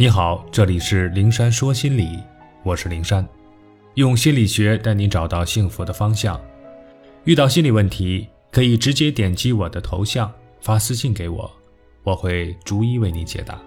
[0.00, 2.22] 你好，这里是灵山说心理，
[2.62, 3.28] 我是灵山，
[3.94, 6.40] 用心理学带你找到幸福的方向。
[7.24, 11.50] 遇到心理问题，可以直接点击我的头像发私信给我，
[12.04, 13.60] 我会逐一为你解答。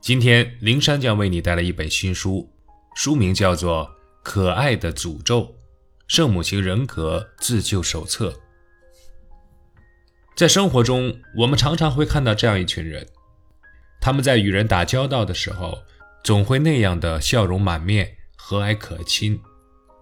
[0.00, 2.50] 今天灵山将为你带来一本新书，
[2.94, 3.84] 书名叫做
[4.22, 5.54] 《可爱的诅咒：
[6.06, 8.30] 圣母型人格自救手册》。
[10.38, 13.04] 在生活中，我们常常会看到这样一群人，
[14.00, 15.76] 他们在与人打交道的时候，
[16.22, 19.36] 总会那样的笑容满面、和蔼可亲。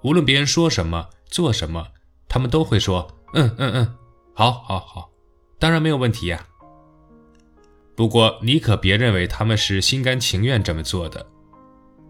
[0.03, 1.89] 无论别人说什么、做什么，
[2.29, 3.95] 他们都会说：“嗯嗯嗯，
[4.35, 5.11] 好，好，好，
[5.59, 6.47] 当然没有问题呀。”
[7.97, 11.27] 不过，你可别认为他们是心甘情愿这么做的。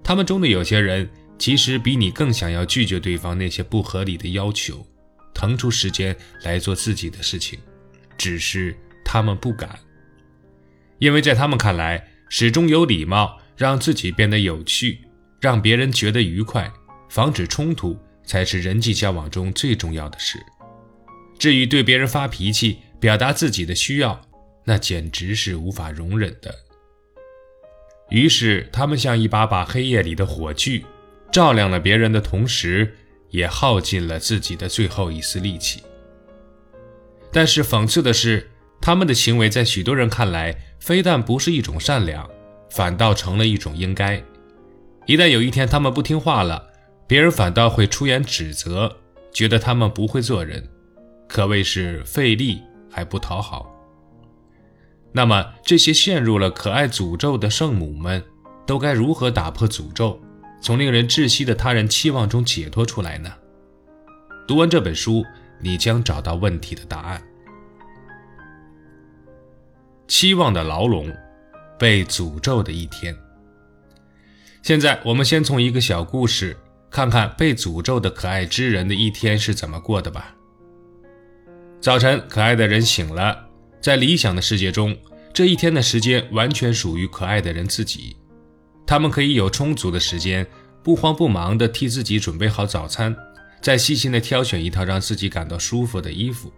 [0.03, 4.85] 他们中的有些人，其实比你更想要拒绝对方那些不合理的要求，
[5.33, 7.57] 腾出时间来做自己的事情。
[8.17, 9.79] 只是他们不敢，
[10.99, 14.99] 因为在他们看来，始终有礼貌，让自己变得有趣，
[15.41, 16.71] 让别人觉得愉快，
[17.09, 20.39] 防止冲突，才是人际交往中最重要的事。
[21.39, 24.21] 至于对别人发脾气、表达自己的需要，
[24.65, 26.55] 那简直是无法容忍的。
[28.09, 30.85] 于是，他们像一把把黑夜里的火炬，
[31.31, 32.97] 照亮了别人的同时，
[33.31, 35.83] 也耗尽了自己的最后一丝力气。
[37.37, 42.27] 但是讽刺的是，他们的行为在许多人看来，非但不是一种善良，
[42.71, 44.25] 反倒成了一种应该。
[45.05, 46.67] 一旦有一天他们不听话了，
[47.07, 48.91] 别人反倒会出言指责，
[49.35, 50.67] 觉得他们不会做人，
[51.29, 53.71] 可谓是费力还不讨好。
[55.13, 58.25] 那么，这些陷入了可爱诅咒的圣母们，
[58.67, 60.19] 都该如何打破诅咒，
[60.63, 63.31] 从令人窒息的他人期望中解脱出来呢？
[64.49, 65.23] 读完这本书。
[65.61, 67.23] 你将找到问题的答案。
[70.09, 71.13] 期望的牢笼，
[71.79, 73.17] 被诅咒的一天。
[74.63, 76.57] 现在，我们先从一个小故事
[76.91, 80.35] 看看被诅咒的可爱之人的一天是怎么过的吧。
[81.81, 83.49] 早晨，可爱的人醒了，
[83.81, 84.97] 在理想的世界中，
[85.33, 88.17] 这一天的时间完全属于可爱的人自己，
[88.87, 90.47] 他们可以有充足的时间，
[90.83, 93.15] 不慌不忙地替自己准备好早餐。
[93.61, 96.53] 再细心地挑选一套让自己感到舒服的衣服。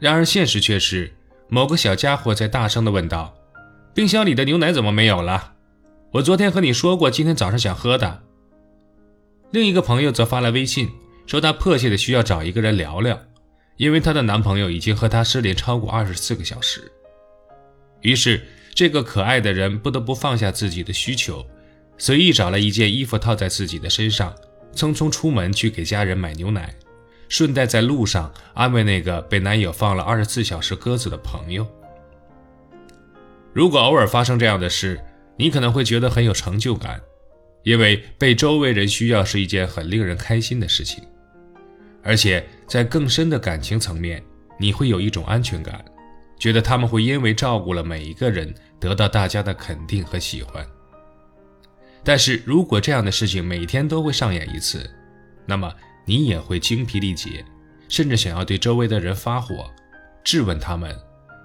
[0.00, 1.12] 然而现实却是，
[1.48, 3.34] 某个小家伙在大声地问道
[3.94, 5.54] ：“冰箱里的牛奶怎么没有了？
[6.12, 8.22] 我昨天和你说过，今天早上想喝的。”
[9.52, 10.90] 另一个朋友则发来微信
[11.26, 13.18] 说，她迫切地需要找一个人聊聊，
[13.76, 16.90] 因为她的男朋友已经和她失联超过二十四个小时。
[18.00, 18.42] 于是，
[18.74, 21.46] 这个可爱的人不得不放下自己的需求，
[21.96, 24.34] 随意找了一件衣服套在自己的身上。
[24.74, 26.74] 匆匆出门去给家人买牛奶，
[27.28, 31.66] 顺带在路上安慰那个被男友放了二十四小时鸽子的朋友。
[33.52, 35.00] 如果偶尔发生这样的事，
[35.36, 37.00] 你可能会觉得很有成就感，
[37.62, 41.02] 因为被周围人需要是一件很令人开心的事情。
[42.02, 44.22] 而且在更深的感情层面，
[44.58, 45.84] 你会有一种安全感，
[46.38, 50.66] 觉得他们会因为照顾了每一个人，得到大家的肯定和喜欢。
[52.04, 54.88] 但是如果这样的事情每天都会上演一次，
[55.46, 55.72] 那么
[56.04, 57.44] 你也会精疲力竭，
[57.88, 59.70] 甚至想要对周围的人发火，
[60.22, 60.94] 质问他们：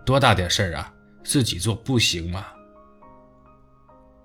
[0.05, 0.93] 多大点事儿啊，
[1.23, 2.45] 自己做不行吗？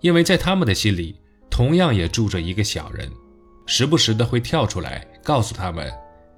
[0.01, 3.09] 因为在他们的心里，同样也住着一个小人，
[3.65, 5.93] 时不时的会跳出来告诉他们：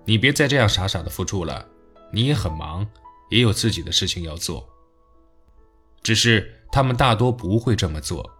[0.05, 1.67] 你别再这样傻傻的付出了，
[2.13, 2.87] 你也很忙，
[3.31, 4.69] 也有自己的事情要做。
[6.03, 8.31] 只是他们大多不会这么做。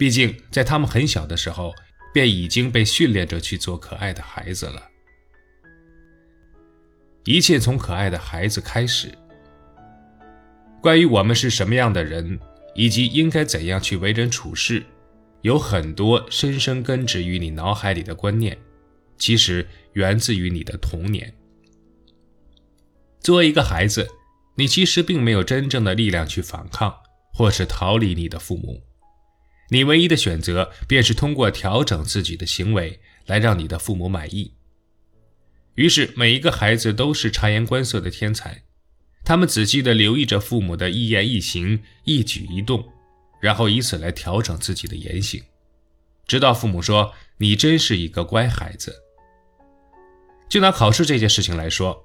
[0.00, 1.74] 毕竟，在他们很小的时候，
[2.10, 4.88] 便已经被训练着去做可爱的孩子了。
[7.26, 9.12] 一切从可爱的孩子开始。
[10.80, 12.40] 关于我们是什么样的人，
[12.74, 14.82] 以及应该怎样去为人处事，
[15.42, 18.56] 有很多深深根植于你脑海里的观念，
[19.18, 21.30] 其实源自于你的童年。
[23.20, 24.08] 作为一个孩子，
[24.56, 26.90] 你其实并没有真正的力量去反抗，
[27.34, 28.80] 或是逃离你的父母。
[29.70, 34.52] 你唯一的选择便是通过调整自己的行为来让你的父母满意。
[35.76, 38.64] 于是，每一个孩子都是察言观色的天才，
[39.24, 42.86] 他们仔细地留意着父母的一言一行、一举一动，
[43.40, 45.42] 然后以此来调整自己的言行，
[46.26, 48.94] 直到父母说：“你真是一个乖孩子。”
[50.50, 52.04] 就拿考试这件事情来说，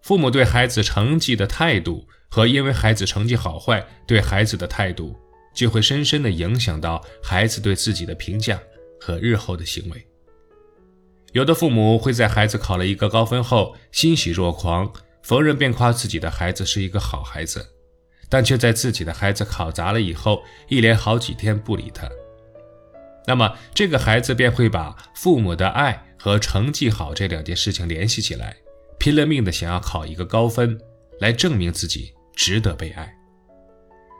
[0.00, 5.14] 父母对孩子成绩的态度和因为孩子成绩好坏对孩子的态度。
[5.54, 8.60] 就会深深地影响到孩子对自己的评价
[9.00, 10.06] 和日后的行为。
[11.32, 14.92] 有的父母会在孩子考了一个高分后欣喜若狂，
[15.22, 17.66] 逢人便夸自己的孩子是一个好孩子，
[18.28, 22.08] 但却在自己的孩子考砸了以后，一连好几天不理他。
[23.26, 28.56] 那么，这个孩子便会把父母的爱和成绩好这两件事情联系起来，
[28.98, 30.78] 拼了命的想要考一个高分，
[31.20, 33.12] 来证明自己值得被爱。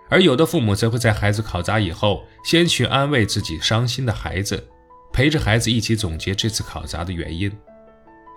[0.09, 4.69] 而有的父母则会在孩子考砸以后，先去安慰自己伤心的孩子，
[5.13, 7.51] 陪着孩子一起总结这次考砸的原因。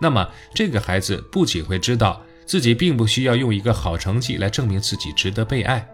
[0.02, 5.88] 那么，这个孩子不仅会知道自己并不需要用一个好成绩来证明自己值得被爱，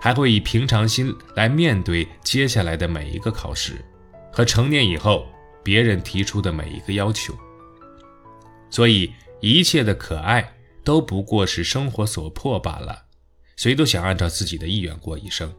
[0.00, 3.84] 还会以平常心来面对接下来的每一个考试。
[4.32, 5.26] 和成年以后
[5.64, 7.34] 别人提出的每一个要求，
[8.70, 10.54] 所以一切的可爱
[10.84, 13.06] 都不过是生活所迫罢了。
[13.60, 15.52] 谁都想按照自己的意愿过一生，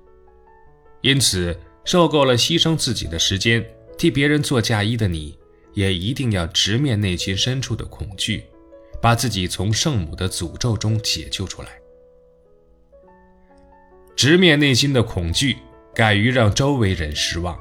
[1.02, 1.56] 因此
[1.86, 3.64] 受够了牺牲自己的时间
[3.96, 5.38] 替别人做嫁衣的你，
[5.76, 8.44] 也一定要直面内心深处的恐惧，
[9.00, 11.68] 把自己从圣母的诅咒中解救出来。
[14.16, 15.58] 直面内心的恐惧，
[15.94, 17.56] 敢于让周围人失望。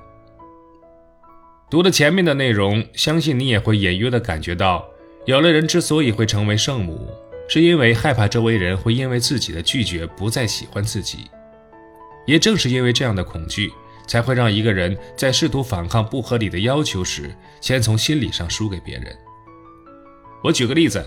[1.70, 4.88] 读了前面的内容，相信你也会隐约的感觉到，
[5.26, 7.10] 有的人之所以会成为圣母，
[7.50, 11.28] 是因为害怕周围人会因为自己的拒绝不再喜欢自己。
[12.24, 13.72] 也正是因为这样的恐惧，
[14.06, 19.06] 才会让一个人在试图反抗不合理的要求时，先从心理上输给别人。
[20.44, 21.04] 我举个例子，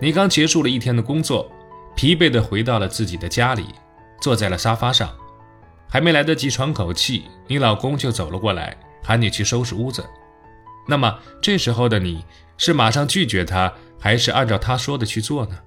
[0.00, 1.52] 你刚结束了一天的工作，
[1.94, 3.66] 疲惫的回到了自己的家里，
[4.22, 5.14] 坐在了沙发上，
[5.86, 8.74] 还没来得及喘口气，你老公就走了过来。
[9.02, 10.02] 喊你去收拾屋子，
[10.88, 12.24] 那么这时候的你
[12.56, 13.70] 是马上拒绝他，
[14.00, 15.58] 还是按照他说的去做呢？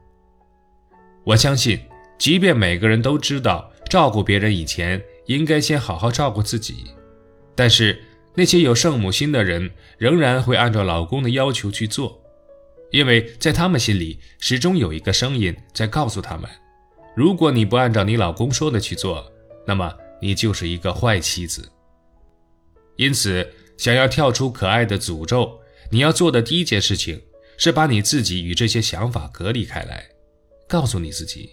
[1.27, 1.77] 我相信，
[2.18, 6.85] 即便每个人都知道照顾别人以前应该先好好照顾自己，
[7.53, 8.01] 但是
[8.33, 12.18] 那些有圣母心的人仍然会按照老公的要求去做，
[12.91, 16.50] 因为在他们心里始终有一个声音在告诉他们：
[17.13, 19.29] 如果你不按照你老公说的去做，
[19.65, 21.69] 那么你就是一个坏妻子。
[22.95, 23.45] 因此，
[23.77, 25.59] 想要跳出可爱的诅咒，
[25.91, 27.21] 你要做的第一件事情
[27.57, 30.07] 是把你自己与这些想法隔离开来，
[30.67, 31.51] 告诉你自己，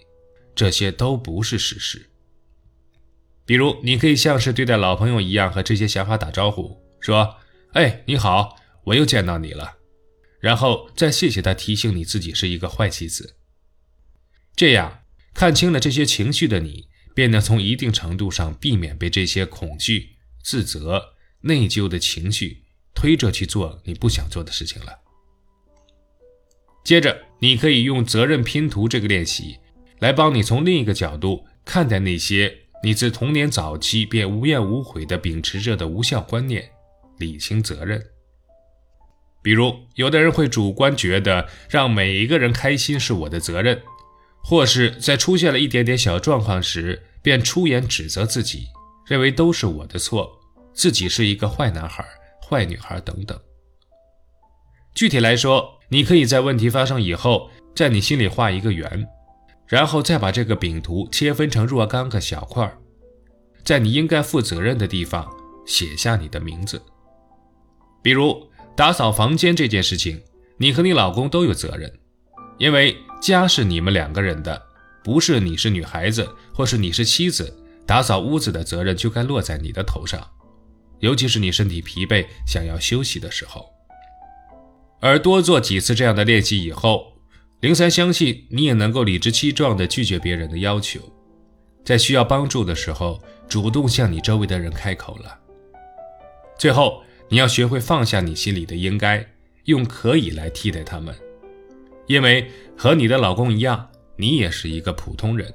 [0.53, 2.09] 这些都不是事实。
[3.45, 7.37] 比如，你可以像是对待老朋友一样和这些想法打招呼，说
[7.73, 9.77] ：“哎，你好，我又见到你了。”
[10.41, 13.35] 然后再谢谢他提醒你自己是一个坏妻子。
[14.55, 15.03] 这样，
[15.33, 21.15] 看清了这些情绪的你，便能从一定程度上避免被这些恐惧、自责。
[21.41, 22.63] 内疚的情绪
[22.95, 24.99] 推着去做你不想做的事情了。
[26.83, 29.59] 接着，你可以用责任拼图这个练习，
[29.99, 32.51] 来帮你从另一个角度看待那些
[32.83, 36.67] 你自童年早期便无怨无悔地秉持着的无效观念，
[37.19, 38.03] 理清责任。
[39.43, 43.79] 比如，有的人会主观觉得让每一个人开心是我的责任，
[44.43, 48.65] 或是在出现了一点点小状况时，便出言指责自己，
[49.05, 50.31] 认为都是我的错。
[50.73, 52.03] 自己是一个坏男孩、
[52.41, 53.39] 坏女孩等等。
[54.95, 59.07] 具体来说，你可以在问题发生以后，在你心里画一个圆，
[59.67, 62.71] 然后再把这个饼图切分成若干个小块，
[63.63, 65.29] 在你应该负责任的地方
[65.65, 66.81] 写下你的名字。
[68.01, 70.21] 比如打扫房间这件事情，
[70.57, 71.91] 你和你老公都有责任，
[72.57, 74.61] 因为家是你们两个人的，
[75.03, 80.25] 不是你是女孩子或是你是妻子，打扫屋子的责任就该落在你的头上。
[80.99, 83.65] 尤其是你身体疲惫、想要休息的时候，
[85.05, 87.13] 而多做几次这样的练习以后，
[87.59, 90.99] 零三相信你也能够理直气壮地拒绝别人的要求，
[91.83, 95.39] 在需要帮助的时候主动向你周围的人开口了。
[96.57, 99.23] 最后，你要学会放下你心里的应该，
[99.65, 101.15] 用可以来替代他们，
[102.07, 105.53] 因为和你的老公一样，你也是一个普通人，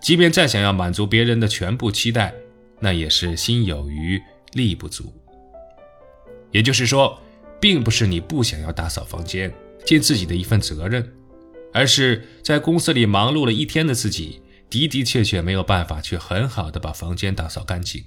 [0.00, 2.32] 即便再想要满足别人的全部期待，
[2.78, 4.22] 那也是心有余。
[4.52, 5.12] 力不足，
[6.50, 7.16] 也就是说，
[7.60, 9.52] 并不是你不想要打扫房间，
[9.84, 11.12] 尽自己的一份责任，
[11.72, 14.40] 而是在公司里忙碌了一天的自己，
[14.70, 18.04] 的的确确没有办法去很好的把房间打扫干净。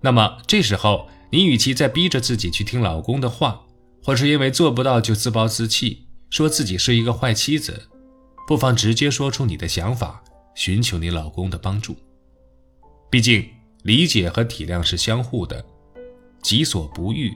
[0.00, 3.62] 那么这时候，你与其在逼着自己去听老公的话，
[4.04, 7.88] 或是因为做不到就自暴自弃，说自己是一个坏妻子，
[8.46, 10.22] 不妨直接说出你的想法，
[10.54, 11.96] 寻求你老公的帮助。
[13.10, 13.48] 毕竟。
[13.84, 15.64] 理解和体谅是相互的，
[16.42, 17.32] 己所不欲，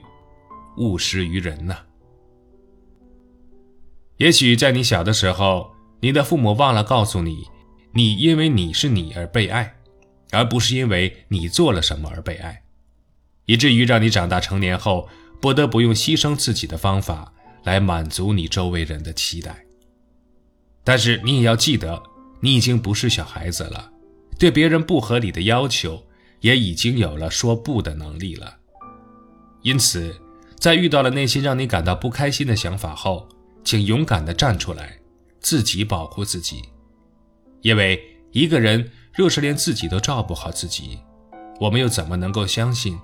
[0.77, 1.77] 勿施于人呐。
[4.17, 7.47] 也许在你小的时候，你的父母忘了告诉你，
[7.93, 9.75] 你因为你是你而被爱，
[10.31, 12.63] 而不是因为你做了什么而被爱，
[13.45, 15.09] 以至于让你长大成年后
[15.41, 19.65] 不得不用牺牲自己的方法来满足你周围人的期待。
[20.83, 22.01] 但是你也要记得，
[22.39, 23.91] 你已经不是小孩子了，
[24.37, 26.01] 对别人不合理的要求
[26.41, 28.57] 也已经有了说不的能力了。
[29.61, 30.13] 因此，
[30.63, 33.27] 在遇到了那些让你感到不开心的想法后，
[33.65, 34.97] 请勇敢地站出来，
[35.41, 36.61] 自己保护自己。
[37.59, 38.01] 因为
[38.31, 40.99] 一个人若是连自己都照顾好自己，
[41.59, 42.97] 我们又怎么能够相信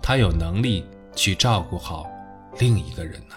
[0.00, 0.84] 他有能力
[1.16, 2.08] 去照顾好
[2.60, 3.34] 另一个人呢？